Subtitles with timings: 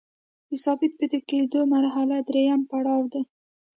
[0.49, 3.23] د ثابت پاتې کیدو مرحله دریم پړاو دی.